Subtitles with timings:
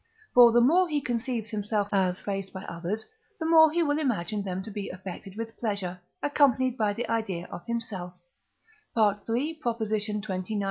[0.33, 3.05] For the more he conceives himself as praised by others,
[3.39, 7.47] the more he will imagine them to be affected with pleasure, accompanied by the idea
[7.51, 8.13] of himself
[8.97, 9.59] (III.
[9.63, 10.59] xxix.